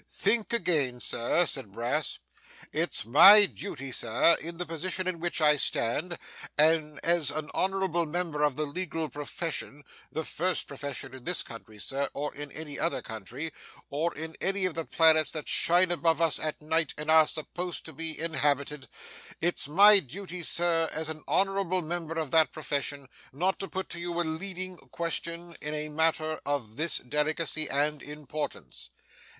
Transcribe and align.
'Think 0.09 0.51
again, 0.51 0.99
Sir,' 0.99 1.45
said 1.45 1.71
Brass; 1.73 2.17
'it's 2.73 3.05
my 3.05 3.45
duty, 3.45 3.91
Sir, 3.91 4.35
in 4.41 4.57
the 4.57 4.65
position 4.65 5.07
in 5.07 5.19
which 5.19 5.39
I 5.39 5.57
stand, 5.57 6.17
and 6.57 6.99
as 7.03 7.29
an 7.29 7.51
honourable 7.53 8.07
member 8.07 8.41
of 8.41 8.55
the 8.55 8.65
legal 8.65 9.09
profession 9.09 9.83
the 10.11 10.23
first 10.23 10.67
profession 10.67 11.13
in 11.13 11.23
this 11.25 11.43
country, 11.43 11.77
Sir, 11.77 12.09
or 12.15 12.33
in 12.33 12.51
any 12.51 12.79
other 12.79 13.03
country, 13.03 13.53
or 13.91 14.11
in 14.15 14.35
any 14.41 14.65
of 14.65 14.73
the 14.73 14.85
planets 14.85 15.29
that 15.33 15.47
shine 15.47 15.91
above 15.91 16.19
us 16.19 16.39
at 16.39 16.63
night 16.63 16.95
and 16.97 17.11
are 17.11 17.27
supposed 17.27 17.85
to 17.85 17.93
be 17.93 18.17
inhabited 18.19 18.87
it's 19.39 19.67
my 19.67 19.99
duty, 19.99 20.41
Sir, 20.41 20.89
as 20.91 21.09
an 21.09 21.23
honourable 21.27 21.83
member 21.83 22.15
of 22.17 22.31
that 22.31 22.51
profession, 22.51 23.07
not 23.31 23.59
to 23.59 23.67
put 23.67 23.87
to 23.89 23.99
you 23.99 24.19
a 24.19 24.23
leading 24.23 24.77
question 24.77 25.55
in 25.61 25.75
a 25.75 25.89
matter 25.89 26.39
of 26.43 26.75
this 26.75 26.97
delicacy 26.97 27.69
and 27.69 28.01
importance. 28.01 28.89